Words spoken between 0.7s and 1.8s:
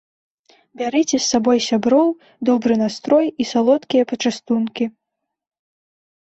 Бярыце з сабой